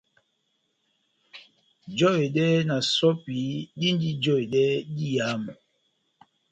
[1.97, 3.37] Jɛhedɛ na sɔ́pi
[3.79, 4.63] dindi jɔhedɛ
[4.95, 5.51] diyamu.